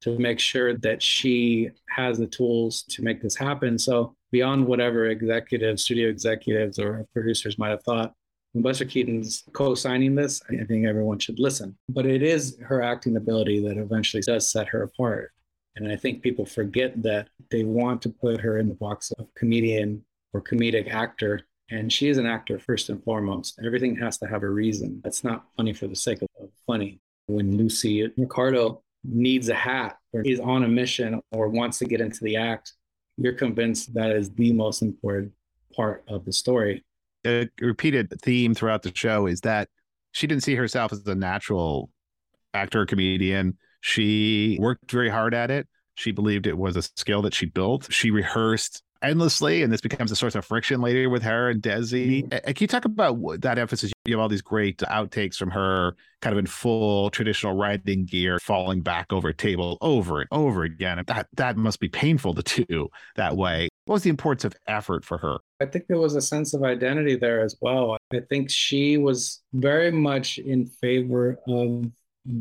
[0.02, 3.78] to make sure that she has the tools to make this happen.
[3.78, 8.12] So beyond whatever executives, studio executives or producers might have thought,
[8.52, 11.76] when Buster Keaton's co-signing this, I think everyone should listen.
[11.88, 15.32] But it is her acting ability that eventually does set her apart.
[15.76, 19.26] And I think people forget that they want to put her in the box of
[19.34, 21.42] comedian or comedic actor.
[21.70, 23.58] And she is an actor first and foremost.
[23.64, 25.00] Everything has to have a reason.
[25.06, 26.28] It's not funny for the sake of
[26.66, 27.00] funny.
[27.26, 32.00] When Lucy Ricardo needs a hat or is on a mission or wants to get
[32.00, 32.72] into the act,
[33.16, 35.32] you're convinced that is the most important
[35.74, 36.84] part of the story.
[37.26, 39.68] A repeated theme throughout the show is that
[40.12, 41.90] she didn't see herself as a natural
[42.54, 43.56] actor comedian.
[43.80, 45.68] She worked very hard at it.
[45.94, 47.92] She believed it was a skill that she built.
[47.92, 52.28] She rehearsed endlessly, and this becomes a source of friction later with her and Desi.
[52.28, 52.52] Mm-hmm.
[52.52, 53.92] Can you talk about that emphasis?
[54.04, 58.38] You have all these great outtakes from her, kind of in full traditional writing gear,
[58.38, 61.02] falling back over a table over and over again.
[61.06, 63.68] That that must be painful to do that way.
[63.84, 65.38] What was the importance of effort for her?
[65.60, 67.96] I think there was a sense of identity there as well.
[68.12, 71.90] I think she was very much in favor of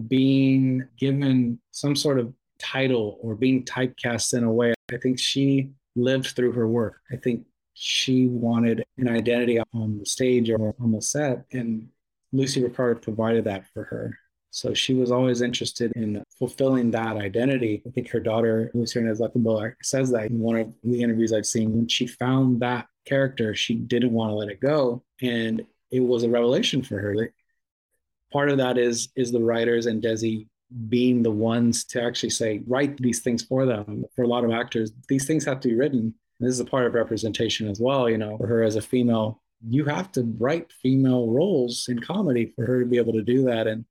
[0.08, 4.74] being given some sort of title or being typecast in a way.
[4.94, 7.02] I think she lived through her work.
[7.12, 11.88] I think she wanted an identity on the stage or on the set, and
[12.34, 14.18] Lucy Ricardo provided that for her.
[14.52, 17.82] So she was always interested in fulfilling that identity.
[17.88, 21.46] I think her daughter, Lucy Hernandez Luckinbill, says that in one of the interviews I've
[21.46, 21.72] seen.
[21.72, 25.04] When she found that character, she didn't want to let it go.
[25.22, 27.34] And it was a revelation for her.
[28.34, 30.48] Part of that is is the writers and Desi
[30.90, 34.06] being the ones to actually say, write these things for them.
[34.16, 36.14] For a lot of actors, these things have to be written.
[36.40, 38.10] This is a part of representation as well.
[38.10, 42.54] You know, for her as a female, you have to write female roles in comedy
[42.56, 43.68] for her to be able to do that.
[43.68, 43.86] And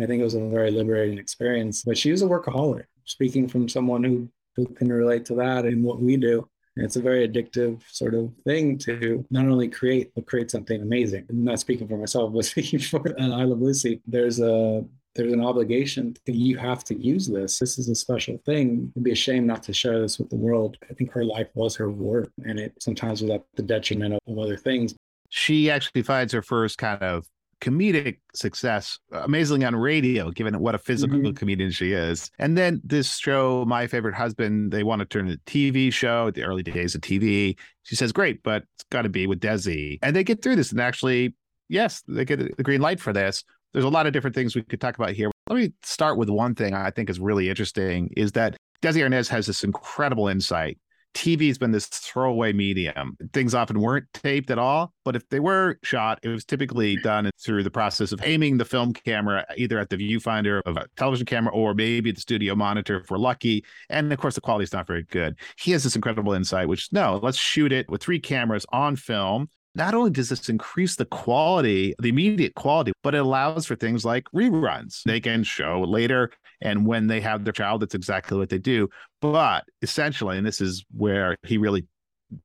[0.00, 1.82] I think it was a very liberating experience.
[1.82, 2.84] But she was a workaholic.
[3.04, 6.48] speaking from someone who who can relate to that and what we do.
[6.76, 11.26] It's a very addictive sort of thing to not only create, but create something amazing.
[11.30, 14.02] I'm not speaking for myself, but speaking for uh, I Love Lucy.
[14.06, 14.84] There's a
[15.16, 17.58] there's an obligation that you have to use this.
[17.58, 18.92] This is a special thing.
[18.94, 20.76] It'd be a shame not to share this with the world.
[20.88, 24.38] I think her life was her work, and it sometimes was at the detriment of,
[24.38, 24.94] other things.
[25.30, 27.26] She actually finds her first kind of
[27.60, 31.32] comedic success amazingly on radio given what a physical mm-hmm.
[31.32, 35.40] comedian she is and then this show my favorite husband they want to turn it
[35.40, 39.08] a tv show the early days of tv she says great but it's got to
[39.08, 41.34] be with desi and they get through this and actually
[41.70, 43.42] yes they get the green light for this
[43.76, 46.30] there's a lot of different things we could talk about here let me start with
[46.30, 50.78] one thing i think is really interesting is that desi arnaz has this incredible insight
[51.16, 53.16] TV's been this throwaway medium.
[53.32, 57.30] Things often weren't taped at all, but if they were shot, it was typically done
[57.42, 61.24] through the process of aiming the film camera either at the viewfinder of a television
[61.24, 63.64] camera or maybe the studio monitor if we're lucky.
[63.88, 65.36] And of course, the quality is not very good.
[65.58, 69.48] He has this incredible insight, which no, let's shoot it with three cameras on film
[69.76, 74.04] not only does this increase the quality, the immediate quality, but it allows for things
[74.04, 75.02] like reruns.
[75.04, 76.30] They can show later.
[76.62, 78.88] And when they have their child, that's exactly what they do.
[79.20, 81.86] But essentially, and this is where he really,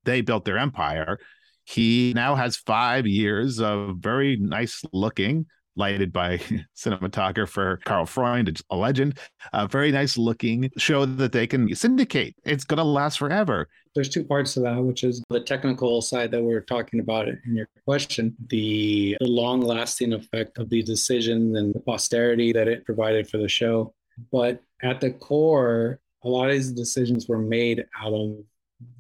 [0.04, 1.18] they built their empire.
[1.64, 6.38] He now has five years of very nice looking, lighted by
[6.76, 9.18] cinematographer Karl Freund, a legend,
[9.54, 12.36] a very nice looking show that they can syndicate.
[12.44, 13.68] It's going to last forever.
[13.96, 17.28] There's two parts to that, which is the technical side that we are talking about
[17.28, 22.68] in your question, the, the long lasting effect of the decision and the posterity that
[22.68, 23.94] it provided for the show.
[24.32, 28.38] But at the core, a lot of these decisions were made out of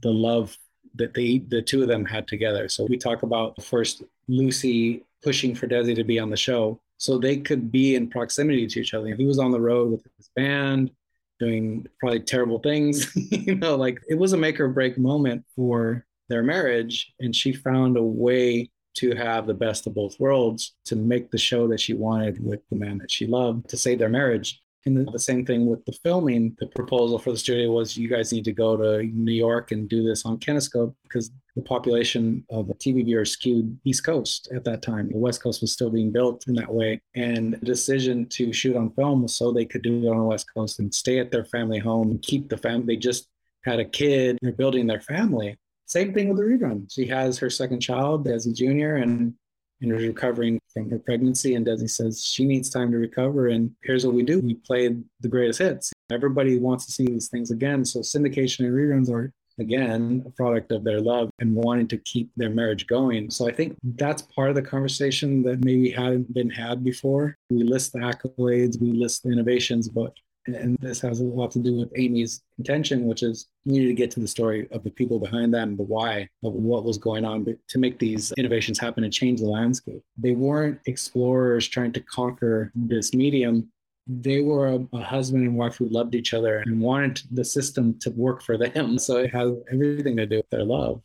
[0.02, 0.58] the love
[0.96, 2.68] that they the two of them had together.
[2.68, 7.18] So we talk about first Lucy pushing for Desi to be on the show so
[7.18, 9.16] they could be in proximity to each other.
[9.16, 10.92] He was on the road with his band
[11.40, 16.06] doing probably terrible things, you know, like it was a make or break moment for
[16.30, 17.12] their marriage.
[17.20, 21.38] And she found a way to have the best of both worlds to make the
[21.38, 24.62] show that she wanted with the man that she loved to save their marriage.
[24.86, 26.56] And the same thing with the filming.
[26.60, 29.88] The proposal for the studio was you guys need to go to New York and
[29.88, 34.64] do this on Kinescope because the population of the TV viewers skewed East Coast at
[34.64, 35.10] that time.
[35.12, 37.00] The West Coast was still being built in that way.
[37.16, 40.24] And the decision to shoot on film was so they could do it on the
[40.24, 42.96] West Coast and stay at their family home and keep the family.
[42.96, 43.28] They just
[43.64, 45.58] had a kid, they're building their family.
[45.86, 46.92] Same thing with the rerun.
[46.92, 49.34] She has her second child, Desi Jr., and
[49.82, 51.56] and was recovering from her pregnancy.
[51.56, 53.48] And Desi says she needs time to recover.
[53.48, 55.92] And here's what we do we play the greatest hits.
[56.12, 57.86] Everybody wants to see these things again.
[57.86, 62.32] So syndication and reruns are, again, a product of their love and wanting to keep
[62.36, 63.30] their marriage going.
[63.30, 67.38] So I think that's part of the conversation that maybe hadn't been had before.
[67.50, 70.14] We list the accolades, we list the innovations, but
[70.48, 73.94] and this has a lot to do with Amy's intention, which is we need to
[73.94, 77.26] get to the story of the people behind and the why of what was going
[77.26, 80.02] on to make these innovations happen and change the landscape.
[80.18, 83.70] They weren't explorers trying to conquer this medium.
[84.08, 87.98] They were a, a husband and wife who loved each other and wanted the system
[88.00, 88.98] to work for them.
[89.00, 91.02] So it has everything to do with their love.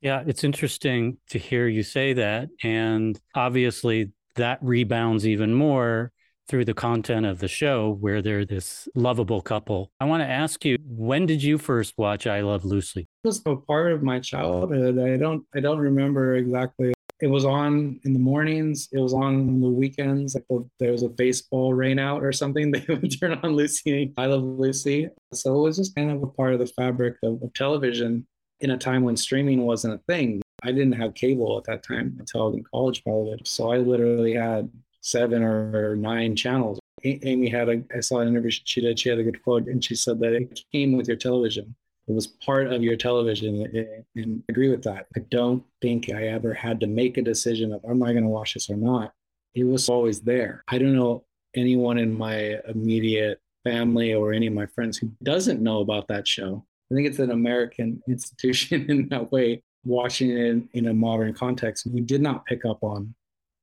[0.00, 2.50] Yeah, it's interesting to hear you say that.
[2.62, 6.12] And obviously, that rebounds even more
[6.48, 9.90] through the content of the show where they're this lovable couple.
[10.00, 13.08] I want to ask you, when did you first watch I Love Lucy?
[13.24, 14.98] It was a part of my childhood.
[14.98, 16.94] I don't I don't remember exactly.
[17.20, 18.88] It was on in the mornings.
[18.92, 20.34] It was on the weekends.
[20.34, 20.44] Like
[20.78, 22.70] there was a baseball rainout or something.
[22.72, 24.12] They would turn on Lucy.
[24.16, 25.08] I Love Lucy.
[25.32, 28.26] So it was just kind of a part of the fabric of, of television
[28.60, 30.42] in a time when streaming wasn't a thing.
[30.62, 33.38] I didn't have cable at that time until I was in college, probably.
[33.44, 34.70] So I literally had
[35.06, 36.80] seven or nine channels.
[37.04, 39.82] Amy had a, I saw an interview she did, she had a good quote, and
[39.82, 41.74] she said that it came with your television.
[42.08, 44.02] It was part of your television.
[44.14, 45.06] And I agree with that.
[45.16, 48.30] I don't think I ever had to make a decision of, am I going to
[48.30, 49.12] watch this or not?
[49.54, 50.64] It was always there.
[50.68, 55.62] I don't know anyone in my immediate family or any of my friends who doesn't
[55.62, 56.64] know about that show.
[56.90, 59.62] I think it's an American institution in that way.
[59.84, 63.14] Watching it in a modern context, we did not pick up on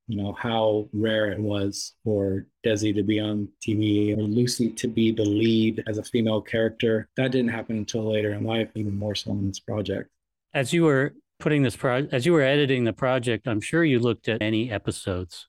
[0.07, 4.87] you know how rare it was for Desi to be on TV or Lucy to
[4.87, 7.07] be the lead as a female character.
[7.15, 10.09] That didn't happen until later in life, even more so in this project.
[10.53, 13.99] As you were putting this project, as you were editing the project, I'm sure you
[13.99, 15.47] looked at any episodes,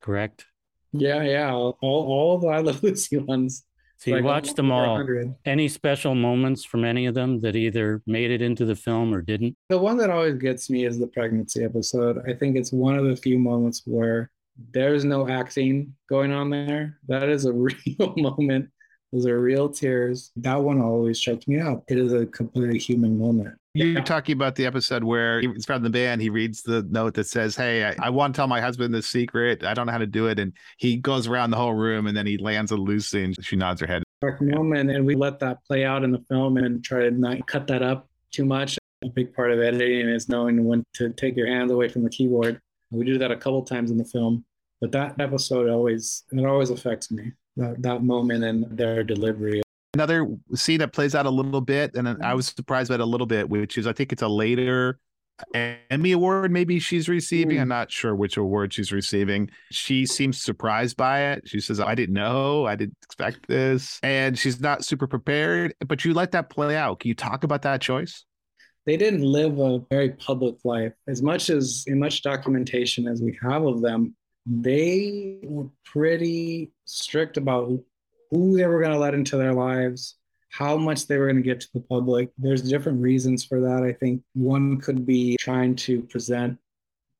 [0.00, 0.46] correct?
[0.92, 3.64] Yeah, yeah, all all of the I Love Lucy ones.
[4.00, 5.04] So you watched them all.
[5.44, 9.20] Any special moments from any of them that either made it into the film or
[9.20, 9.54] didn't?
[9.68, 12.22] The one that always gets me is the pregnancy episode.
[12.26, 14.30] I think it's one of the few moments where
[14.72, 16.98] there's no acting going on there.
[17.08, 18.70] That is a real moment
[19.12, 20.30] Those are real tears.
[20.36, 21.84] That one always choked me up.
[21.88, 23.59] It is a completely human moment.
[23.74, 24.00] You're Yeah.
[24.02, 26.20] talking about the episode where he's from the band.
[26.20, 29.08] He reads the note that says, Hey, I, I want to tell my husband this
[29.08, 29.62] secret.
[29.64, 30.38] I don't know how to do it.
[30.40, 33.54] And he goes around the whole room and then he lands on Lucy and she
[33.56, 34.02] nods her head.
[34.20, 37.46] dark moment and we let that play out in the film and try to not
[37.46, 41.34] cut that up too much a big part of editing is knowing when to take
[41.36, 42.60] your hands away from the keyboard
[42.90, 44.44] we do that a couple times in the film
[44.80, 49.62] but that episode always it always affects me that, that moment and their delivery
[49.94, 53.04] Another scene that plays out a little bit, and I was surprised by it a
[53.04, 54.98] little bit, which is I think it's a later
[55.54, 57.56] Emmy award, maybe she's receiving.
[57.56, 57.62] Mm.
[57.62, 59.50] I'm not sure which award she's receiving.
[59.70, 61.48] She seems surprised by it.
[61.48, 63.98] She says, I didn't know, I didn't expect this.
[64.02, 67.00] And she's not super prepared, but you let that play out.
[67.00, 68.24] Can you talk about that choice?
[68.86, 73.38] they didn't live a very public life as much as in much documentation as we
[73.42, 74.16] have of them
[74.46, 77.78] they were pretty strict about
[78.30, 80.16] who they were going to let into their lives
[80.50, 82.30] how much they were going to get to the public.
[82.36, 84.22] There's different reasons for that i think.
[84.34, 86.58] One could be trying to present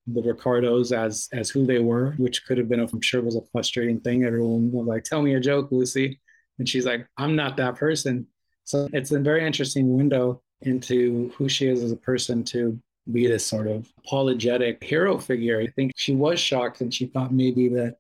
[0.07, 3.43] the ricardos as as who they were which could have been i'm sure was a
[3.53, 4.25] frustrating thing.
[4.25, 6.21] Everyone was like tell me a joke lucy.
[6.59, 8.27] And she's like i'm not that person.
[8.65, 12.79] So it's a very interesting window into who she is as a person to
[13.11, 15.61] be this sort of apologetic hero figure.
[15.61, 17.97] I think she was shocked and she thought maybe that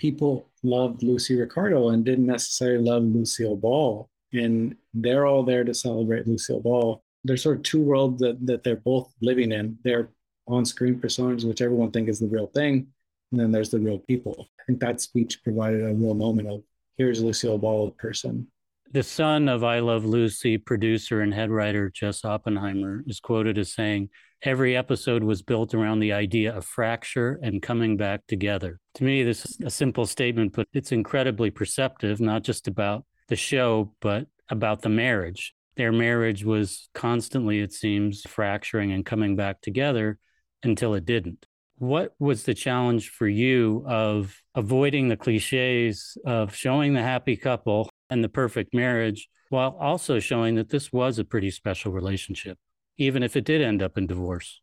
[0.00, 4.08] people loved Lucy Ricardo and didn't necessarily love Lucille Ball.
[4.32, 7.02] And they're all there to celebrate Lucille Ball.
[7.22, 9.78] There's sort of two worlds that, that they're both living in.
[9.84, 10.08] They're
[10.48, 12.88] on screen personas, which everyone thinks is the real thing.
[13.30, 14.48] And then there's the real people.
[14.58, 16.62] I think that speech provided a real moment of
[16.96, 18.48] here's Lucille Ball, person.
[18.92, 23.72] The son of I Love Lucy, producer and head writer Jess Oppenheimer, is quoted as
[23.72, 24.08] saying,
[24.42, 28.80] Every episode was built around the idea of fracture and coming back together.
[28.94, 33.36] To me, this is a simple statement, but it's incredibly perceptive, not just about the
[33.36, 35.54] show, but about the marriage.
[35.76, 40.18] Their marriage was constantly, it seems, fracturing and coming back together
[40.64, 41.46] until it didn't.
[41.76, 47.89] What was the challenge for you of avoiding the cliches of showing the happy couple
[48.10, 52.58] and the perfect marriage while also showing that this was a pretty special relationship,
[52.98, 54.60] even if it did end up in divorce?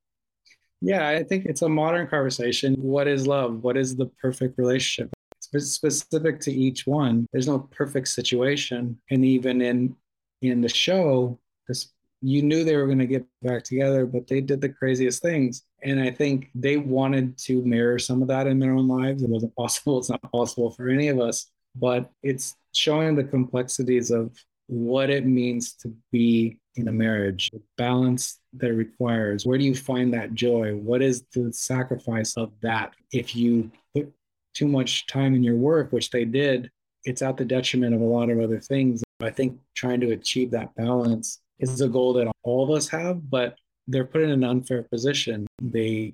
[0.82, 2.76] Yeah, I think it's a modern conversation.
[2.76, 3.64] What is love?
[3.64, 5.12] What is the perfect relationship?
[5.54, 7.26] It's specific to each one.
[7.32, 9.96] There's no perfect situation, and even in
[10.42, 14.42] in the show, this you knew they were going to get back together, but they
[14.42, 15.64] did the craziest things.
[15.84, 19.22] And I think they wanted to mirror some of that in their own lives.
[19.22, 20.00] It wasn't possible.
[20.00, 24.32] It's not possible for any of us, but it's showing the complexities of
[24.68, 29.46] what it means to be in a marriage, the balance that it requires.
[29.46, 30.76] Where do you find that joy?
[30.76, 32.94] What is the sacrifice of that?
[33.12, 34.12] If you put
[34.54, 36.70] too much time in your work, which they did,
[37.06, 39.04] it's at the detriment of a lot of other things.
[39.22, 43.30] I think trying to achieve that balance is a goal that all of us have,
[43.30, 43.58] but
[43.88, 45.48] they're put in an unfair position.
[45.62, 46.14] They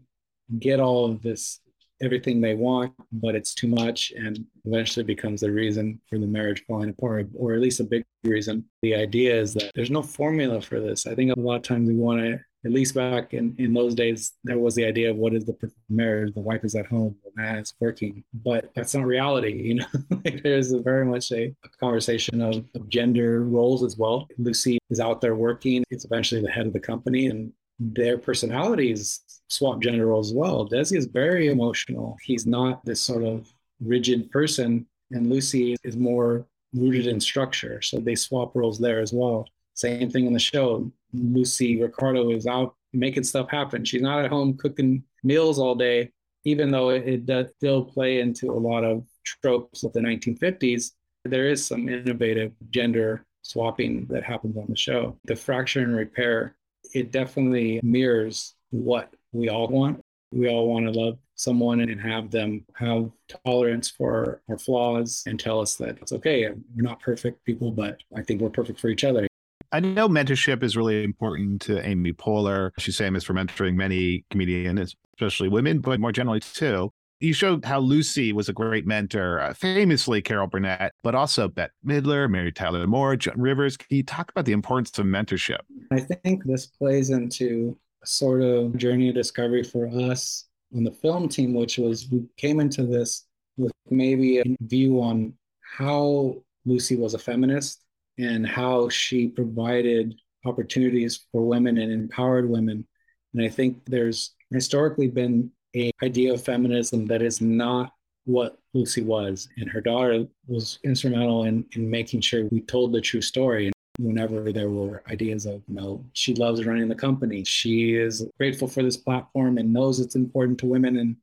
[0.59, 1.59] get all of this
[2.03, 6.63] everything they want, but it's too much and eventually becomes the reason for the marriage
[6.67, 8.65] falling apart, or at least a big reason.
[8.81, 11.07] The idea is that there's no formula for this.
[11.07, 13.93] I think a lot of times we want to, at least back in, in those
[13.93, 15.55] days, there was the idea of what is the
[15.89, 16.33] marriage?
[16.33, 19.53] The wife is at home, the man is working, but that's not reality.
[19.63, 19.85] You know,
[20.25, 24.27] like there's a very much a, a conversation of, of gender roles as well.
[24.37, 25.83] Lucy is out there working.
[25.89, 30.67] It's eventually the head of the company and their personalities swap gender roles as well.
[30.67, 32.17] Desi is very emotional.
[32.23, 37.81] He's not this sort of rigid person, and Lucy is more rooted in structure.
[37.81, 39.47] So they swap roles there as well.
[39.75, 40.91] Same thing in the show.
[41.13, 43.83] Lucy Ricardo is out making stuff happen.
[43.83, 46.11] She's not at home cooking meals all day,
[46.45, 50.91] even though it, it does still play into a lot of tropes of the 1950s.
[51.25, 55.17] There is some innovative gender swapping that happens on the show.
[55.25, 56.55] The fracture and repair,
[56.93, 60.01] it definitely mirrors what we all want.
[60.31, 63.09] We all want to love someone and have them have
[63.45, 66.47] tolerance for our flaws and tell us that it's okay.
[66.47, 69.27] We're not perfect people, but I think we're perfect for each other.
[69.71, 72.71] I know mentorship is really important to Amy Poehler.
[72.77, 76.91] She's famous for mentoring many comedians, especially women, but more generally too.
[77.19, 81.71] You showed how Lucy was a great mentor, uh, famously Carol Burnett, but also Bette
[81.85, 83.77] Midler, Mary Tyler Moore, Joan Rivers.
[83.77, 85.59] Can you talk about the importance of mentorship?
[85.91, 90.45] I think this plays into sort of journey of discovery for us
[90.75, 93.25] on the film team, which was we came into this
[93.57, 95.33] with maybe a view on
[95.77, 96.35] how
[96.65, 97.83] Lucy was a feminist
[98.17, 102.85] and how she provided opportunities for women and empowered women.
[103.33, 107.91] And I think there's historically been a idea of feminism that is not
[108.25, 109.49] what Lucy was.
[109.57, 113.71] And her daughter was instrumental in, in making sure we told the true story.
[113.99, 118.67] Whenever there were ideas of, you know, she loves running the company, she is grateful
[118.67, 120.97] for this platform and knows it's important to women.
[120.97, 121.15] And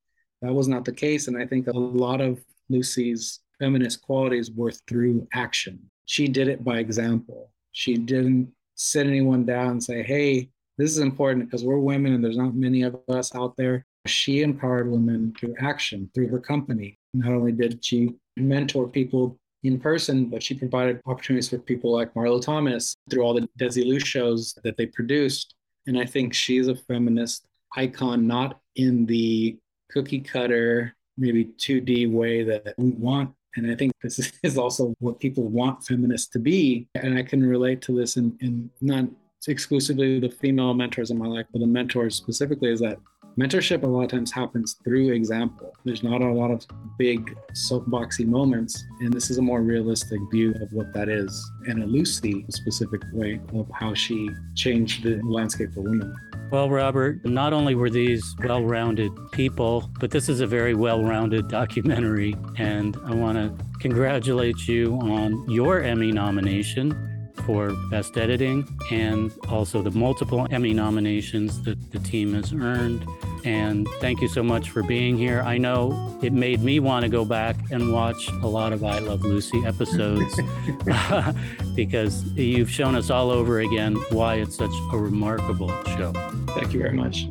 [0.43, 1.27] that was not the case.
[1.27, 5.81] And I think a lot of Lucy's feminist qualities were through action.
[6.07, 7.51] She did it by example.
[7.73, 10.49] She didn't sit anyone down and say, hey,
[10.79, 13.85] this is important because we're women and there's not many of us out there.
[14.07, 16.99] She empowered women through action, through her company.
[17.13, 22.15] Not only did she mentor people in person, but she provided opportunities for people like
[22.15, 25.55] Marlo Thomas through all the Desilu shows that they produced.
[25.87, 27.47] And I think she's a feminist
[27.77, 29.59] icon, not in the
[29.91, 33.33] cookie cutter, maybe 2D way that we want.
[33.57, 36.89] And I think this is also what people want feminists to be.
[36.95, 39.07] And I can relate to this in, in not
[39.49, 42.99] exclusively the female mentors in my life, but the mentors specifically is that
[43.39, 45.73] mentorship a lot of times happens through example.
[45.85, 46.67] There's not a lot of
[46.99, 51.83] big soapboxy moments, and this is a more realistic view of what that is in
[51.83, 56.15] a Lucy specific way of how she changed the landscape for women.
[56.51, 61.05] Well, Robert, not only were these well rounded people, but this is a very well
[61.05, 62.35] rounded documentary.
[62.59, 67.10] And I want to congratulate you on your Emmy nomination
[67.45, 73.07] for Best Editing and also the multiple Emmy nominations that the team has earned.
[73.45, 75.41] And thank you so much for being here.
[75.43, 78.99] I know it made me want to go back and watch a lot of I
[78.99, 80.39] Love Lucy episodes
[81.75, 86.13] because you've shown us all over again why it's such a remarkable show.
[86.55, 87.25] Thank you very much.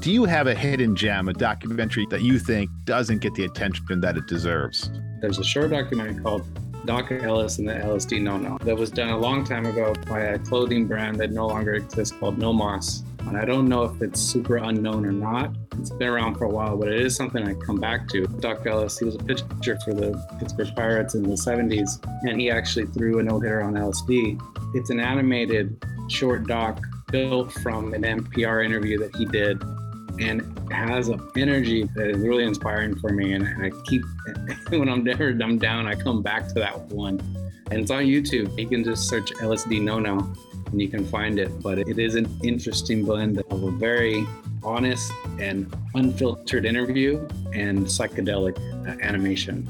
[0.00, 4.00] Do you have a hidden gem, a documentary that you think doesn't get the attention
[4.00, 4.90] that it deserves?
[5.20, 6.46] There's a short documentary called
[6.86, 10.20] Doc Ellis and the LSD No No that was done a long time ago by
[10.20, 13.04] a clothing brand that no longer exists called No Mas.
[13.26, 15.54] And I don't know if it's super unknown or not.
[15.78, 18.26] It's been around for a while, but it is something I come back to.
[18.26, 22.50] Doc Ellis, he was a pitcher for the Pittsburgh Pirates in the 70s, and he
[22.50, 24.40] actually threw a no hitter on LSD.
[24.74, 25.76] It's an animated
[26.08, 26.82] short doc
[27.12, 29.62] built from an NPR interview that he did
[30.20, 33.32] and has an energy that is really inspiring for me.
[33.32, 34.02] And, I keep,
[34.68, 37.20] when I'm there, I'm down, I come back to that one.
[37.70, 38.58] And it's on YouTube.
[38.58, 40.32] You can just search LSD No No
[40.66, 41.62] and you can find it.
[41.62, 44.26] But it is an interesting blend of a very
[44.62, 47.18] honest and unfiltered interview
[47.54, 49.66] and psychedelic uh, animation.